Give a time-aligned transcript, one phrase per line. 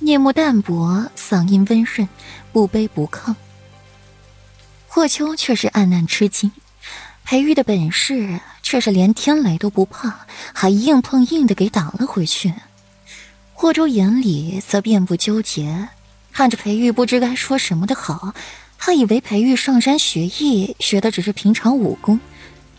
[0.00, 2.08] 面目淡薄，嗓音温润，
[2.52, 3.34] 不卑不亢。
[4.86, 6.50] 霍秋却是暗暗吃惊，
[7.24, 12.54] 裴玉的本事却是连天雷都不怕，还硬碰硬的给挡了回去。
[13.52, 15.88] 霍州眼里则并不纠结，
[16.32, 18.32] 看着裴玉不知该说什么的好。
[18.78, 22.20] 他以为裴玉上山学艺，学的只是平常武功，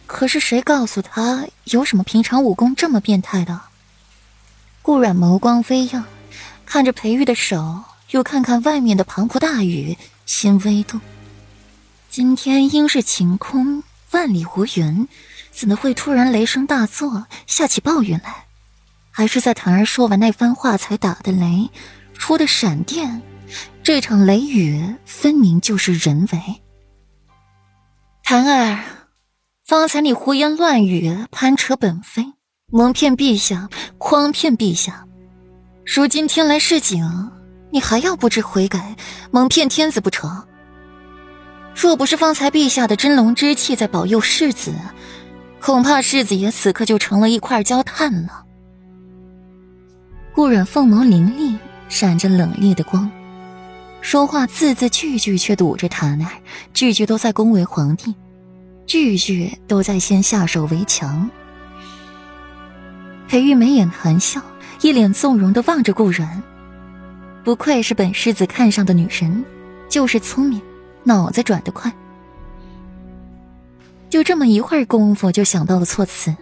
[0.08, 3.60] 可是谁告诉他有什么平常武功这么变态的？
[4.82, 6.06] 顾阮眸光微漾，
[6.70, 9.98] 看着裴玉的手，又看看外面的滂沱大雨，
[10.28, 11.02] 心微动。
[12.12, 15.08] 今天应是晴空万里无云，
[15.50, 18.46] 怎么会突然雷声大作，下起暴雨来？
[19.10, 21.72] 还是在坦儿说完那番话才打的雷，
[22.14, 23.24] 出的闪电？
[23.82, 26.62] 这场雷雨分明就是人为。
[28.24, 28.84] 檀儿，
[29.66, 32.34] 方才你胡言乱语，攀扯本妃，
[32.68, 35.08] 蒙骗陛下，诓骗陛下。
[35.92, 37.32] 如今天来示警，
[37.72, 38.96] 你还要不知悔改，
[39.32, 40.44] 蒙骗天子不成？
[41.74, 44.72] 若不是方才陛下的真龙之气在保佑世子，
[45.60, 48.44] 恐怕世子爷此刻就成了一块焦炭了。
[50.36, 51.58] 顾阮凤眸凌厉，
[51.90, 53.10] 闪着冷冽的光。
[54.00, 56.34] 说话字字句句却堵着他那儿，
[56.72, 58.14] 句句都在恭维皇帝，
[58.86, 61.28] 句句都在先下手为强。
[63.28, 64.40] 裴玉眉眼含笑，
[64.82, 66.42] 一脸纵容的望着顾然，
[67.44, 69.44] 不愧是本世子看上的女神，
[69.90, 70.62] 就是聪明，
[71.04, 71.92] 脑子转得快。
[74.10, 76.36] 就这么一会儿功夫，就想到了措辞：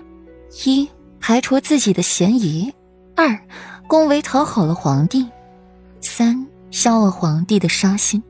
[0.65, 2.73] 一排除自己的嫌疑，
[3.15, 3.39] 二
[3.87, 5.27] 恭维讨好了皇帝，
[6.01, 6.47] 三。
[6.69, 8.21] 消了皇帝的杀心。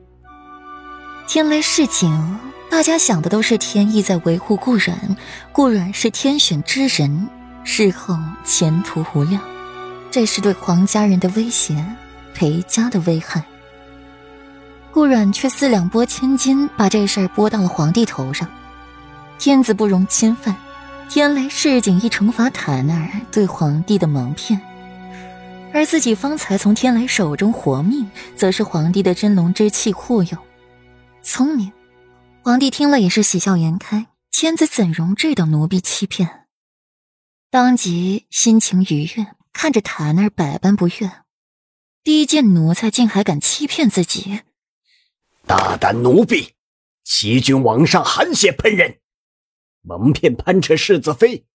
[1.26, 2.38] 天雷示警，
[2.70, 5.16] 大家想的都是天意在维护顾然，
[5.52, 7.28] 顾然是天选之人，
[7.64, 9.42] 日后前途无量。
[10.10, 11.84] 这是对皇家人的威胁，
[12.34, 13.42] 裴家的危害。
[14.90, 18.48] 顾然却四两拨千斤，把这事儿拨到了皇帝头上。
[19.38, 20.56] 天子不容侵犯，
[21.08, 24.60] 天雷示警一惩罚坦儿对皇帝的蒙骗。
[25.72, 30.36] 而自己方才从天雷手中活命，则是皇帝的真龙之气护佑，
[31.22, 31.70] 聪明。
[32.42, 36.46] 皇帝听了也是喜笑颜开，天子怎容这等奴婢欺骗？
[37.50, 41.24] 当即心情愉悦，看着檀儿百般不悦，
[42.02, 44.42] 低贱奴才竟还敢欺骗自己！
[45.46, 46.54] 大胆奴婢，
[47.04, 49.00] 欺君罔上，含血喷人，
[49.82, 51.46] 蒙骗潘彻世子妃，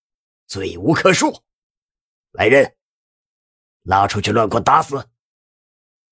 [0.47, 1.41] 罪无可恕。
[2.31, 2.75] 来人！
[3.83, 5.09] 拉出去乱棍打死！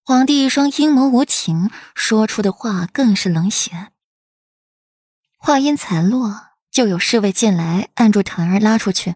[0.04, 3.92] 皇帝一双阴谋无情，说出的话更是冷血。
[5.38, 9.16] 话音才落，就有侍卫进来，按住檀儿拉出去。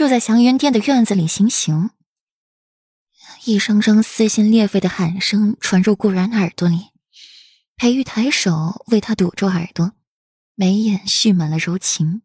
[0.00, 1.90] 就在祥云殿的院子里行刑，
[3.44, 6.86] 一声声撕心裂肺的喊声传入顾然耳朵里。
[7.76, 9.92] 裴玉抬手为他堵住耳朵，
[10.54, 12.22] 眉眼蓄满了柔情。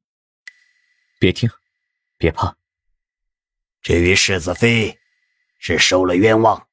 [1.20, 1.50] 别听，
[2.18, 2.56] 别怕。
[3.82, 4.98] 至于世子妃。
[5.60, 6.68] 是受了冤枉，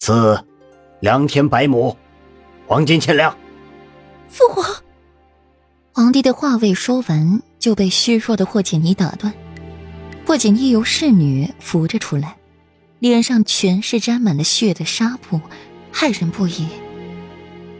[0.00, 0.44] 赐
[1.00, 1.96] 良田百亩，
[2.66, 3.34] 黄金千两。
[4.28, 4.82] 父皇，
[5.92, 9.32] 皇帝的话未说完，就被虚弱的霍锦衣打断。
[10.28, 12.36] 霍锦衣由侍女扶着出来，
[12.98, 15.40] 脸上全是沾满了血的纱布，
[15.90, 16.68] 骇人不已。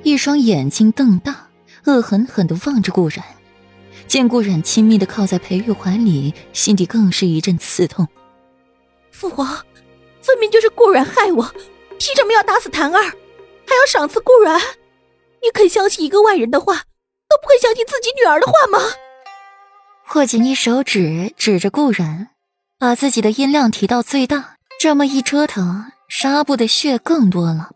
[0.03, 1.51] 一双眼睛瞪大，
[1.85, 3.23] 恶狠狠地望着顾然。
[4.07, 8.09] 见顾然亲密地靠在裴玉怀里，心底更是一阵刺痛。
[9.11, 9.47] 父皇。
[10.23, 11.53] 分明就是顾然害我，
[11.99, 14.59] 凭什么要打死檀儿，还要赏赐顾然？
[15.43, 18.79] 你肯相信一个外人的话，都不肯相信自己女儿的话吗？
[20.07, 22.31] 霍锦衣手指指着顾然，
[22.79, 24.57] 把自己的音量提到最大。
[24.81, 27.73] 这么一折腾，纱布的血更多了。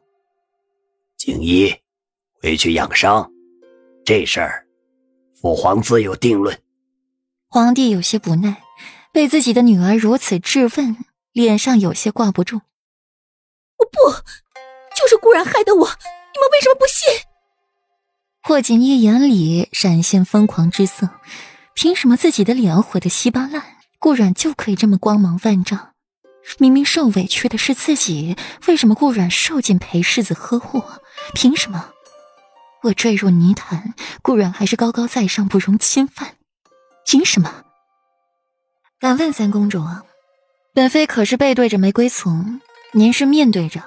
[1.19, 1.75] 锦衣，
[2.41, 3.29] 回去养伤，
[4.05, 4.65] 这事儿
[5.41, 6.57] 父皇自有定论。
[7.49, 8.62] 皇帝有些不耐，
[9.12, 10.97] 被自己的女儿如此质问。
[11.33, 12.57] 脸上有些挂不住。
[13.79, 14.12] 我不，
[14.94, 17.09] 就是顾然害的我，你们为什么不信？
[18.43, 21.09] 霍锦衣眼里闪现疯狂之色，
[21.73, 23.72] 凭什么自己的脸毁得稀巴烂，
[24.02, 25.90] 顾然就可以这么光芒万丈？
[26.58, 30.82] 明明受委屈的是自己，为什么顾然受尽裴世子呵护？
[31.34, 31.90] 凭什么？
[32.82, 36.31] 我坠入泥潭，顾然还是高高在上，不容侵犯？
[37.06, 37.62] 凭什么？
[38.99, 39.84] 敢问三公主？
[40.75, 42.60] 本妃可是背对着玫瑰丛，
[42.90, 43.84] 您是面对着。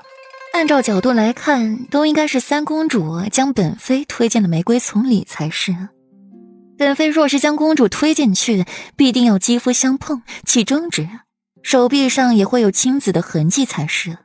[0.53, 5.89] 按照角度来看，都应该是三公主将本妃推进了玫瑰丛里才是。
[6.77, 11.07] 本妃若是将公主推进去，必定要肌肤相碰起争执，
[11.63, 14.17] 手臂上也会有青紫的痕迹才是。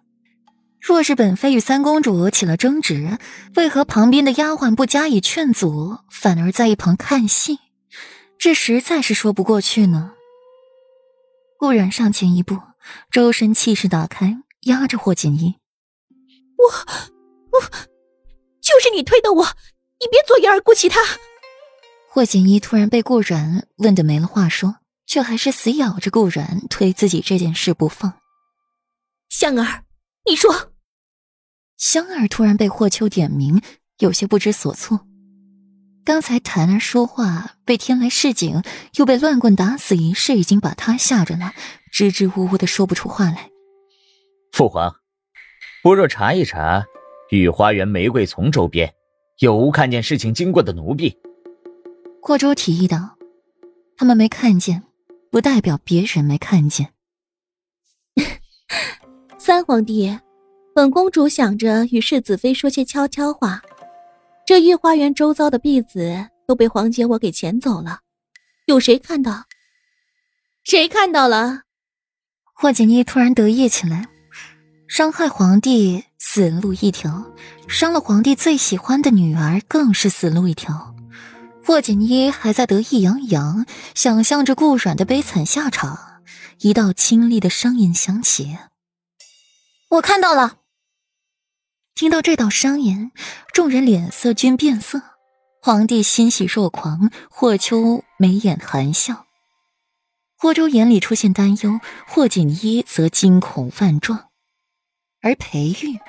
[0.81, 3.19] 若是本妃与三公主起了争执，
[3.55, 7.58] 为何旁边的丫鬟不加以劝阻，反而在一旁看戏？
[8.38, 10.12] 这实在是说不过去呢。
[11.58, 12.58] 顾然上前一步，
[13.11, 15.56] 周身气势打开，压着霍锦衣
[16.56, 16.64] ：“我，
[17.52, 17.61] 我，
[18.62, 19.44] 就是你推的我，
[20.00, 20.99] 你别左右而顾其他。”
[22.12, 28.15] 霍锦衣突然被顾然问得没了话说，却还是死咬着顾然推自己这件事不放。
[29.29, 29.85] 香儿，
[30.29, 30.73] 你说。
[31.77, 33.62] 香儿突然被霍秋点名，
[34.01, 35.07] 有些不知所措。
[36.05, 38.61] 刚才檀儿说话被天来示警，
[38.97, 41.55] 又被乱棍打死一事，已经把他吓着了，
[41.93, 43.51] 支支吾吾的说不出话来。
[44.51, 44.93] 父皇，
[45.81, 46.85] 不若查一查
[47.31, 48.93] 御花园玫瑰丛周边，
[49.39, 51.17] 有无看见事情经过的奴婢？
[52.22, 53.17] 霍州提议道
[53.96, 54.84] ：“他们没看见，
[55.31, 56.93] 不代表别人没看见。
[59.38, 60.19] ”三皇帝。
[60.72, 63.61] 本公主想着与世子妃说些悄悄话，
[64.46, 67.99] 这御花园周遭的婢子都被皇姐我给遣走了，
[68.66, 69.44] 有谁看到？
[70.62, 71.62] 谁看到了？
[72.55, 74.06] 霍锦衣突然得意起来，
[74.87, 77.34] 伤害皇帝死路一条，
[77.66, 80.94] 伤了皇帝最喜欢的女儿更是死路一条。
[81.65, 86.23] 霍锦衣还在得意洋洋，想象着顾阮的悲惨下场，
[86.61, 88.59] 一道清丽的声音响起
[89.91, 90.59] ：“我看到了。”
[91.95, 93.12] 听到这道声音，
[93.53, 95.03] 众人脸色均变色。
[95.62, 99.27] 皇帝欣喜若狂，霍秋眉眼含笑。
[100.37, 101.79] 霍州眼里出现担忧，
[102.09, 104.31] 霍锦衣则惊恐万状。
[105.21, 106.01] 而裴玉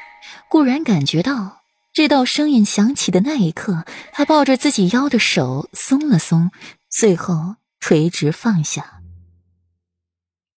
[0.50, 1.61] 固然感觉到
[1.94, 3.84] 这道声音响起的那一刻，
[4.14, 6.50] 他抱着自己腰的手松了松，
[6.90, 9.01] 最后垂直放下。